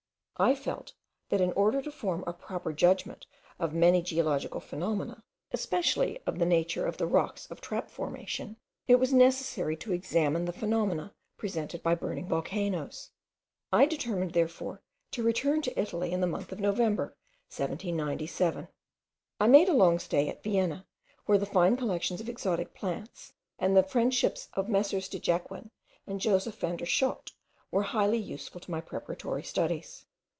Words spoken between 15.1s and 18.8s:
to return to Italy in the month of November, 1797.